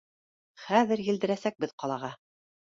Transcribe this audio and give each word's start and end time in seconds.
Хәҙер 0.69 1.05
елдерәсәкбеҙ 1.09 1.77
ҡалаға. 1.85 2.13